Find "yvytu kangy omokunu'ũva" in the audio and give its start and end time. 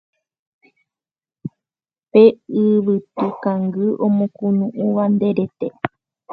2.61-5.03